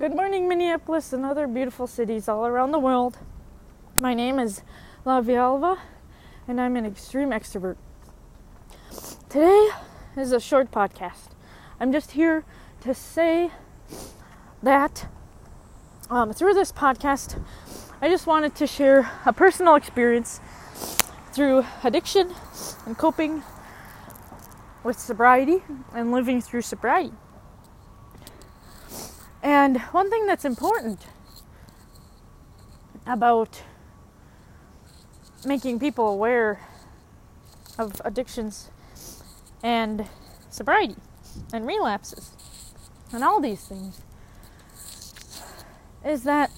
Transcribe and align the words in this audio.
Good 0.00 0.16
morning, 0.16 0.48
Minneapolis 0.48 1.12
and 1.12 1.26
other 1.26 1.46
beautiful 1.46 1.86
cities 1.86 2.26
all 2.26 2.46
around 2.46 2.72
the 2.72 2.78
world. 2.78 3.18
My 3.98 4.14
name 4.14 4.38
is 4.38 4.62
La 5.04 5.20
Vialva, 5.20 5.78
and 6.48 6.58
I'm 6.58 6.74
an 6.76 6.86
extreme 6.86 7.28
extrovert. 7.32 7.76
Today 9.28 9.68
is 10.16 10.32
a 10.32 10.40
short 10.40 10.70
podcast. 10.70 11.32
I'm 11.78 11.92
just 11.92 12.12
here 12.12 12.46
to 12.80 12.94
say 12.94 13.50
that 14.62 15.06
um, 16.08 16.32
through 16.32 16.54
this 16.54 16.72
podcast, 16.72 17.38
I 18.00 18.08
just 18.08 18.26
wanted 18.26 18.54
to 18.54 18.66
share 18.66 19.10
a 19.26 19.34
personal 19.34 19.74
experience 19.74 20.40
through 21.34 21.66
addiction 21.84 22.32
and 22.86 22.96
coping 22.96 23.42
with 24.82 24.98
sobriety 24.98 25.62
and 25.92 26.10
living 26.10 26.40
through 26.40 26.62
sobriety. 26.62 27.12
And 29.42 29.80
one 29.92 30.10
thing 30.10 30.26
that's 30.26 30.44
important 30.44 31.06
about 33.06 33.62
making 35.46 35.78
people 35.78 36.08
aware 36.08 36.60
of 37.78 38.00
addictions 38.04 38.70
and 39.62 40.06
sobriety 40.50 40.96
and 41.52 41.66
relapses 41.66 42.32
and 43.12 43.24
all 43.24 43.40
these 43.40 43.64
things 43.64 44.02
is 46.04 46.24
that 46.24 46.50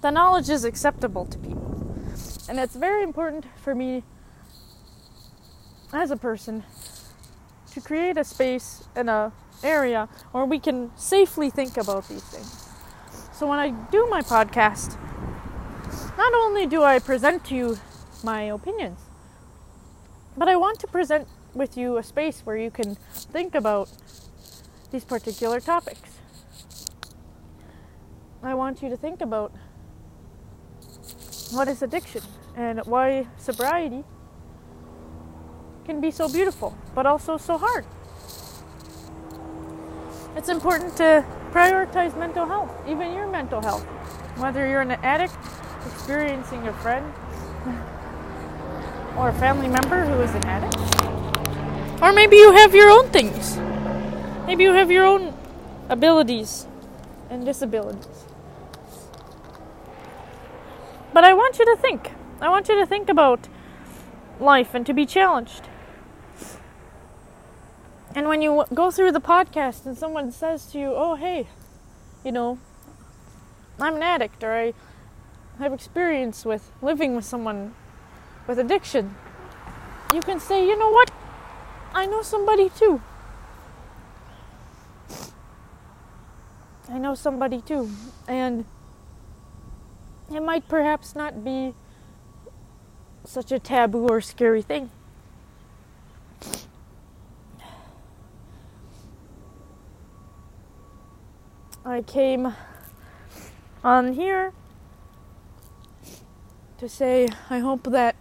the 0.00 0.10
knowledge 0.10 0.48
is 0.48 0.64
acceptable 0.64 1.26
to 1.26 1.38
people. 1.38 1.76
And 2.48 2.58
it's 2.58 2.74
very 2.74 3.02
important 3.02 3.44
for 3.62 3.74
me 3.74 4.02
as 5.92 6.10
a 6.10 6.16
person 6.16 6.64
to 7.72 7.80
create 7.80 8.16
a 8.16 8.24
space 8.24 8.84
and 8.94 9.08
a 9.08 9.32
area 9.62 10.08
where 10.32 10.44
we 10.44 10.58
can 10.58 10.90
safely 10.96 11.50
think 11.50 11.76
about 11.76 12.08
these 12.08 12.22
things. 12.22 12.68
So 13.32 13.46
when 13.46 13.58
I 13.58 13.70
do 13.90 14.06
my 14.08 14.22
podcast, 14.22 14.98
not 16.16 16.34
only 16.34 16.66
do 16.66 16.82
I 16.82 16.98
present 16.98 17.44
to 17.46 17.54
you 17.54 17.78
my 18.22 18.42
opinions, 18.42 19.00
but 20.36 20.48
I 20.48 20.56
want 20.56 20.78
to 20.80 20.86
present 20.86 21.28
with 21.54 21.76
you 21.76 21.98
a 21.98 22.02
space 22.02 22.40
where 22.44 22.56
you 22.56 22.70
can 22.70 22.96
think 23.14 23.54
about 23.54 23.88
these 24.90 25.04
particular 25.04 25.60
topics. 25.60 26.18
I 28.42 28.54
want 28.54 28.82
you 28.82 28.88
to 28.88 28.96
think 28.96 29.20
about 29.20 29.52
what 31.52 31.68
is 31.68 31.82
addiction 31.82 32.22
and 32.56 32.80
why 32.86 33.26
sobriety 33.36 34.04
can 35.84 36.00
be 36.00 36.10
so 36.10 36.28
beautiful, 36.28 36.76
but 36.94 37.06
also 37.06 37.36
so 37.36 37.58
hard. 37.58 37.84
It's 40.36 40.48
important 40.48 40.96
to 40.98 41.24
prioritize 41.50 42.16
mental 42.16 42.46
health, 42.46 42.70
even 42.88 43.12
your 43.12 43.26
mental 43.26 43.60
health. 43.60 43.84
Whether 44.38 44.66
you're 44.68 44.80
an 44.80 44.92
addict 44.92 45.34
experiencing 45.86 46.66
a 46.68 46.72
friend 46.74 47.12
or 49.16 49.30
a 49.30 49.34
family 49.34 49.68
member 49.68 50.04
who 50.04 50.20
is 50.20 50.34
an 50.34 50.44
addict, 50.44 52.02
or 52.02 52.12
maybe 52.12 52.36
you 52.36 52.52
have 52.52 52.74
your 52.74 52.90
own 52.90 53.08
things. 53.10 53.58
Maybe 54.46 54.64
you 54.64 54.72
have 54.72 54.90
your 54.90 55.04
own 55.04 55.34
abilities 55.88 56.66
and 57.28 57.44
disabilities. 57.44 58.24
But 61.12 61.24
I 61.24 61.34
want 61.34 61.58
you 61.58 61.64
to 61.66 61.76
think. 61.76 62.12
I 62.40 62.48
want 62.48 62.68
you 62.68 62.78
to 62.78 62.86
think 62.86 63.08
about 63.08 63.48
life 64.40 64.74
and 64.74 64.86
to 64.86 64.94
be 64.94 65.06
challenged. 65.06 65.68
And 68.14 68.26
when 68.26 68.42
you 68.42 68.64
go 68.74 68.90
through 68.90 69.12
the 69.12 69.20
podcast 69.20 69.86
and 69.86 69.96
someone 69.96 70.32
says 70.32 70.66
to 70.72 70.78
you, 70.78 70.92
oh, 70.94 71.14
hey, 71.14 71.46
you 72.24 72.32
know, 72.32 72.58
I'm 73.78 73.96
an 73.96 74.02
addict 74.02 74.42
or 74.42 74.52
I 74.52 74.74
have 75.58 75.72
experience 75.72 76.44
with 76.44 76.70
living 76.82 77.14
with 77.14 77.24
someone 77.24 77.74
with 78.46 78.58
addiction, 78.58 79.14
you 80.12 80.20
can 80.22 80.40
say, 80.40 80.66
you 80.66 80.76
know 80.76 80.90
what? 80.90 81.10
I 81.94 82.06
know 82.06 82.22
somebody 82.22 82.68
too. 82.70 83.00
I 86.88 86.98
know 86.98 87.14
somebody 87.14 87.60
too. 87.60 87.90
And 88.26 88.64
it 90.32 90.40
might 90.42 90.66
perhaps 90.68 91.14
not 91.14 91.44
be 91.44 91.74
such 93.24 93.52
a 93.52 93.58
taboo 93.58 94.08
or 94.08 94.20
scary 94.20 94.62
thing. 94.62 94.90
I 101.84 102.02
came 102.02 102.54
on 103.82 104.12
here 104.12 104.52
to 106.78 106.88
say 106.88 107.28
I 107.48 107.58
hope 107.58 107.84
that 107.84 108.16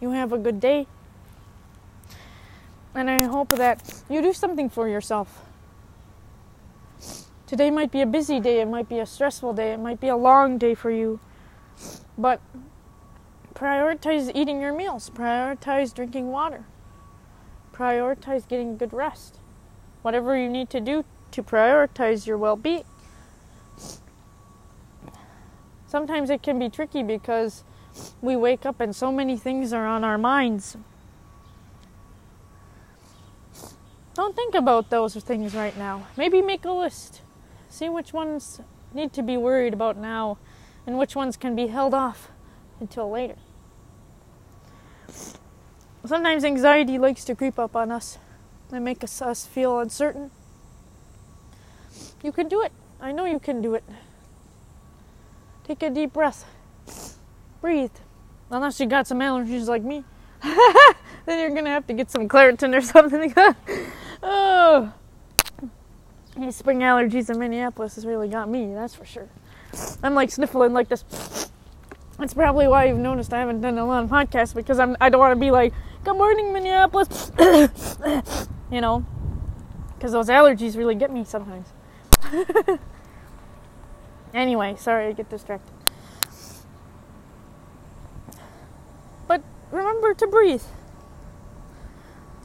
you 0.00 0.10
have 0.10 0.32
a 0.32 0.38
good 0.38 0.60
day. 0.60 0.86
And 2.94 3.08
I 3.08 3.22
hope 3.24 3.50
that 3.50 4.02
you 4.08 4.20
do 4.20 4.32
something 4.32 4.68
for 4.68 4.88
yourself. 4.88 5.44
Today 7.46 7.70
might 7.70 7.90
be 7.90 8.02
a 8.02 8.06
busy 8.06 8.40
day, 8.40 8.60
it 8.60 8.66
might 8.66 8.88
be 8.88 8.98
a 8.98 9.06
stressful 9.06 9.54
day, 9.54 9.72
it 9.72 9.80
might 9.80 10.00
be 10.00 10.08
a 10.08 10.16
long 10.16 10.58
day 10.58 10.74
for 10.74 10.90
you. 10.90 11.20
But 12.18 12.40
prioritize 13.58 14.30
eating 14.34 14.60
your 14.60 14.72
meals, 14.72 15.10
prioritize 15.10 15.92
drinking 15.92 16.28
water, 16.28 16.64
prioritize 17.72 18.46
getting 18.46 18.76
good 18.76 18.92
rest. 18.92 19.38
Whatever 20.02 20.38
you 20.38 20.48
need 20.48 20.70
to 20.70 20.80
do 20.80 21.04
to 21.32 21.42
prioritize 21.42 22.26
your 22.26 22.38
well 22.38 22.54
being. 22.54 22.84
Sometimes 25.88 26.30
it 26.30 26.42
can 26.42 26.58
be 26.58 26.68
tricky 26.68 27.02
because 27.02 27.64
we 28.20 28.36
wake 28.36 28.64
up 28.64 28.78
and 28.78 28.94
so 28.94 29.10
many 29.10 29.36
things 29.36 29.72
are 29.72 29.86
on 29.86 30.04
our 30.04 30.18
minds. 30.18 30.76
Don't 34.14 34.36
think 34.36 34.54
about 34.54 34.90
those 34.90 35.14
things 35.16 35.54
right 35.54 35.76
now. 35.76 36.06
Maybe 36.16 36.42
make 36.42 36.64
a 36.64 36.72
list. 36.72 37.22
See 37.68 37.88
which 37.88 38.12
ones 38.12 38.60
need 38.92 39.12
to 39.14 39.22
be 39.22 39.36
worried 39.36 39.72
about 39.72 39.96
now 39.96 40.38
and 40.86 40.98
which 40.98 41.16
ones 41.16 41.36
can 41.36 41.56
be 41.56 41.68
held 41.68 41.94
off 41.94 42.28
until 42.80 43.10
later. 43.10 43.36
Sometimes 46.04 46.44
anxiety 46.44 46.98
likes 46.98 47.24
to 47.24 47.34
creep 47.34 47.58
up 47.58 47.76
on 47.76 47.90
us 47.90 48.18
and 48.72 48.84
make 48.84 49.02
us, 49.04 49.20
us 49.20 49.46
feel 49.46 49.78
uncertain. 49.78 50.30
You 52.22 52.32
can 52.32 52.48
do 52.48 52.62
it. 52.62 52.72
I 53.00 53.12
know 53.12 53.24
you 53.24 53.38
can 53.38 53.60
do 53.62 53.74
it. 53.74 53.84
Take 55.64 55.82
a 55.82 55.90
deep 55.90 56.12
breath. 56.12 56.44
Breathe. 57.60 57.92
Unless 58.50 58.80
you 58.80 58.86
got 58.86 59.06
some 59.06 59.20
allergies 59.20 59.66
like 59.66 59.82
me. 59.82 60.04
then 60.42 61.38
you're 61.38 61.50
gonna 61.50 61.70
have 61.70 61.86
to 61.88 61.92
get 61.92 62.10
some 62.10 62.28
Claritin 62.28 62.74
or 62.76 62.80
something. 62.80 63.34
oh. 64.22 64.92
These 66.36 66.56
spring 66.56 66.78
allergies 66.80 67.30
in 67.30 67.38
Minneapolis 67.38 67.96
has 67.96 68.06
really 68.06 68.28
got 68.28 68.48
me, 68.48 68.72
that's 68.72 68.94
for 68.94 69.04
sure. 69.04 69.28
I'm 70.02 70.14
like 70.14 70.30
sniffling 70.30 70.72
like 70.72 70.88
this. 70.88 71.47
That's 72.18 72.34
probably 72.34 72.66
why 72.66 72.86
you've 72.86 72.98
noticed 72.98 73.32
I 73.32 73.38
haven't 73.38 73.60
done 73.60 73.78
a 73.78 73.86
lot 73.86 74.02
of 74.02 74.10
podcasts 74.10 74.52
because 74.54 74.80
I'm 74.80 74.96
I 75.00 75.08
don't 75.08 75.20
want 75.20 75.32
to 75.32 75.40
be 75.40 75.52
like, 75.52 75.72
"Good 76.02 76.16
morning, 76.16 76.52
Minneapolis," 76.52 77.30
you 78.72 78.80
know, 78.80 79.06
because 79.94 80.10
those 80.10 80.28
allergies 80.28 80.76
really 80.76 80.96
get 80.96 81.12
me 81.12 81.24
sometimes. 81.24 81.68
anyway, 84.34 84.74
sorry 84.76 85.06
I 85.06 85.12
get 85.12 85.30
distracted. 85.30 85.72
But 89.28 89.42
remember 89.70 90.12
to 90.14 90.26
breathe. 90.26 90.64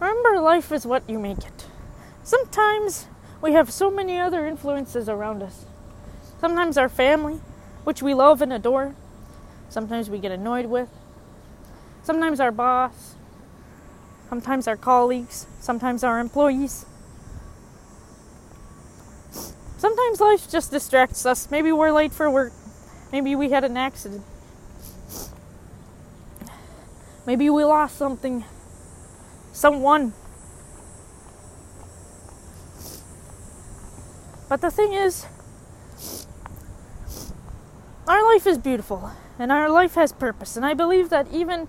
Remember, 0.00 0.40
life 0.40 0.72
is 0.72 0.86
what 0.86 1.08
you 1.10 1.18
make 1.18 1.38
it. 1.38 1.66
Sometimes 2.22 3.08
we 3.42 3.52
have 3.52 3.70
so 3.70 3.90
many 3.90 4.18
other 4.18 4.46
influences 4.46 5.10
around 5.10 5.42
us. 5.42 5.66
Sometimes 6.40 6.78
our 6.78 6.88
family, 6.88 7.40
which 7.84 8.02
we 8.02 8.14
love 8.14 8.40
and 8.40 8.52
adore, 8.52 8.94
sometimes 9.68 10.10
we 10.10 10.18
get 10.18 10.32
annoyed 10.32 10.66
with. 10.66 10.88
Sometimes 12.02 12.40
our 12.40 12.50
boss, 12.50 13.14
sometimes 14.28 14.66
our 14.66 14.76
colleagues, 14.76 15.46
sometimes 15.60 16.02
our 16.02 16.18
employees. 16.18 16.86
Sometimes 19.76 20.20
life 20.20 20.50
just 20.50 20.70
distracts 20.70 21.24
us. 21.26 21.50
Maybe 21.50 21.70
we're 21.70 21.92
late 21.92 22.12
for 22.12 22.30
work. 22.30 22.52
Maybe 23.12 23.36
we 23.36 23.50
had 23.50 23.62
an 23.62 23.76
accident. 23.76 24.24
Maybe 27.26 27.50
we 27.50 27.62
lost 27.64 27.96
something. 27.96 28.44
Someone. 29.52 30.14
But 34.48 34.62
the 34.62 34.70
thing 34.70 34.94
is, 34.94 35.26
our 38.06 38.24
life 38.24 38.46
is 38.46 38.56
beautiful 38.56 39.10
and 39.38 39.52
our 39.52 39.70
life 39.70 39.94
has 39.94 40.12
purpose. 40.12 40.56
And 40.56 40.66
I 40.66 40.74
believe 40.74 41.10
that 41.10 41.32
even 41.32 41.68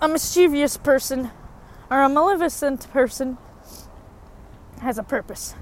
a 0.00 0.08
mischievous 0.08 0.76
person 0.76 1.30
or 1.90 2.02
a 2.02 2.08
maleficent 2.08 2.90
person 2.92 3.38
has 4.80 4.98
a 4.98 5.02
purpose. 5.02 5.54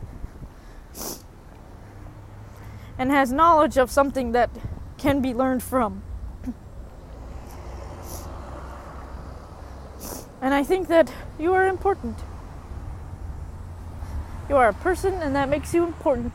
and 2.99 3.11
has 3.11 3.33
knowledge 3.33 3.77
of 3.77 3.91
something 3.91 4.33
that 4.33 4.51
can 4.99 5.21
be 5.21 5.35
learned 5.35 5.63
from. 5.63 6.03
And 10.41 10.53
I 10.53 10.63
think 10.63 10.89
that 10.89 11.13
you 11.39 11.55
are 11.55 11.67
important. 11.67 12.19
You 14.49 14.57
are 14.57 14.69
a 14.69 14.75
person, 14.75 15.15
and 15.15 15.35
that 15.35 15.49
makes 15.49 15.73
you 15.73 15.85
important. 15.85 16.35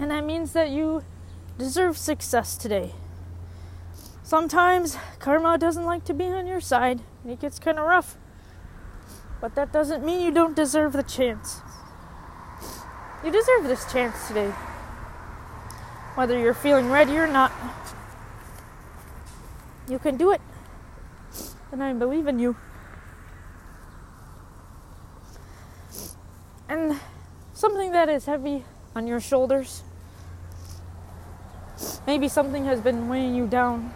And 0.00 0.10
that 0.10 0.24
means 0.24 0.54
that 0.54 0.70
you 0.70 1.04
deserve 1.58 1.96
success 1.96 2.56
today. 2.56 2.92
Sometimes 4.22 4.96
karma 5.18 5.58
doesn't 5.58 5.84
like 5.84 6.04
to 6.06 6.14
be 6.14 6.24
on 6.24 6.46
your 6.46 6.60
side, 6.60 7.00
and 7.22 7.32
it 7.32 7.40
gets 7.40 7.58
kind 7.58 7.78
of 7.78 7.86
rough. 7.86 8.16
But 9.40 9.54
that 9.56 9.72
doesn't 9.72 10.04
mean 10.04 10.20
you 10.20 10.30
don't 10.30 10.56
deserve 10.56 10.92
the 10.92 11.02
chance. 11.02 11.60
You 13.24 13.30
deserve 13.30 13.64
this 13.64 13.90
chance 13.92 14.28
today. 14.28 14.52
Whether 16.14 16.38
you're 16.38 16.54
feeling 16.54 16.90
ready 16.90 17.16
or 17.16 17.26
not, 17.26 17.52
you 19.88 19.98
can 19.98 20.16
do 20.16 20.30
it. 20.30 20.40
And 21.70 21.82
I 21.82 21.92
believe 21.92 22.26
in 22.26 22.38
you. 22.38 22.56
And 26.68 26.98
something 27.52 27.92
that 27.92 28.08
is 28.08 28.26
heavy 28.26 28.64
on 28.94 29.06
your 29.06 29.20
shoulders. 29.20 29.82
Maybe 32.06 32.28
something 32.28 32.64
has 32.64 32.80
been 32.80 33.08
weighing 33.08 33.34
you 33.34 33.46
down. 33.46 33.94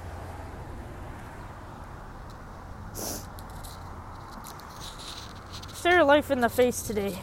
Stare 5.75 6.05
life 6.05 6.31
in 6.31 6.41
the 6.41 6.49
face 6.49 6.83
today. 6.83 7.19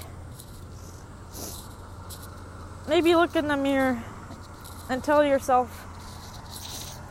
Maybe 2.88 3.15
look 3.15 3.36
in 3.36 3.48
the 3.48 3.57
mirror 3.57 4.04
and 4.89 5.04
tell 5.04 5.24
yourself 5.24 5.86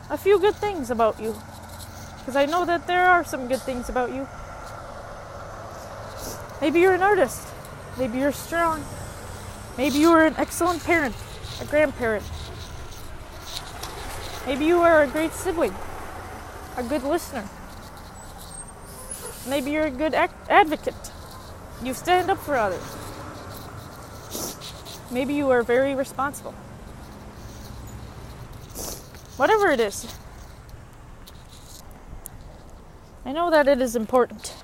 a 0.09 0.17
few 0.17 0.39
good 0.39 0.55
things 0.55 0.89
about 0.89 1.19
you. 1.19 1.35
Because 2.19 2.35
I 2.35 2.45
know 2.45 2.65
that 2.65 2.87
there 2.87 3.05
are 3.05 3.23
some 3.23 3.47
good 3.47 3.61
things 3.61 3.89
about 3.89 4.11
you. 4.11 4.27
Maybe 6.61 6.79
you're 6.79 6.93
an 6.93 7.01
artist. 7.01 7.47
Maybe 7.97 8.19
you're 8.19 8.31
strong. 8.31 8.83
Maybe 9.77 9.97
you 9.97 10.11
are 10.11 10.25
an 10.25 10.35
excellent 10.37 10.83
parent, 10.83 11.15
a 11.61 11.65
grandparent. 11.65 12.23
Maybe 14.45 14.65
you 14.65 14.79
are 14.79 15.03
a 15.03 15.07
great 15.07 15.31
sibling, 15.31 15.73
a 16.77 16.83
good 16.83 17.03
listener. 17.03 17.47
Maybe 19.47 19.71
you're 19.71 19.85
a 19.85 19.91
good 19.91 20.13
advocate. 20.13 21.11
You 21.81 21.93
stand 21.93 22.29
up 22.29 22.37
for 22.39 22.55
others. 22.55 22.83
Maybe 25.11 25.33
you 25.33 25.49
are 25.49 25.63
very 25.63 25.95
responsible. 25.95 26.53
Whatever 29.37 29.69
it 29.71 29.79
is, 29.79 30.13
I 33.25 33.31
know 33.31 33.49
that 33.49 33.67
it 33.67 33.81
is 33.81 33.95
important. 33.95 34.55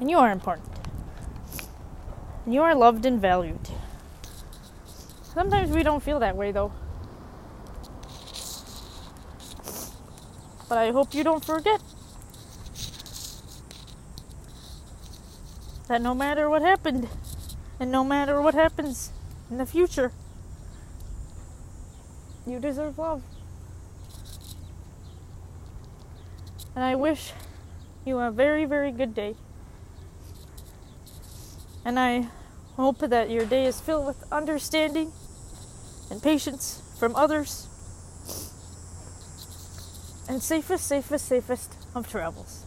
And 0.00 0.10
you 0.10 0.18
are 0.18 0.30
important. 0.30 0.68
And 2.44 2.54
you 2.54 2.62
are 2.62 2.74
loved 2.74 3.06
and 3.06 3.20
valued. 3.20 3.68
Sometimes 5.22 5.70
we 5.70 5.82
don't 5.82 6.02
feel 6.02 6.18
that 6.18 6.36
way 6.36 6.50
though. 6.52 6.72
But 10.72 10.78
I 10.78 10.90
hope 10.90 11.12
you 11.12 11.22
don't 11.22 11.44
forget 11.44 11.82
that 15.86 16.00
no 16.00 16.14
matter 16.14 16.48
what 16.48 16.62
happened, 16.62 17.10
and 17.78 17.92
no 17.92 18.02
matter 18.02 18.40
what 18.40 18.54
happens 18.54 19.12
in 19.50 19.58
the 19.58 19.66
future, 19.66 20.12
you 22.46 22.58
deserve 22.58 22.96
love. 22.96 23.22
And 26.74 26.82
I 26.82 26.94
wish 26.94 27.34
you 28.06 28.18
a 28.20 28.30
very, 28.30 28.64
very 28.64 28.92
good 28.92 29.14
day. 29.14 29.34
And 31.84 32.00
I 32.00 32.28
hope 32.76 33.00
that 33.00 33.28
your 33.28 33.44
day 33.44 33.66
is 33.66 33.78
filled 33.78 34.06
with 34.06 34.24
understanding 34.32 35.12
and 36.10 36.22
patience 36.22 36.80
from 36.98 37.14
others. 37.14 37.68
And 40.32 40.42
safest, 40.42 40.86
safest, 40.86 41.28
safest 41.28 41.76
of 41.94 42.08
travels. 42.10 42.64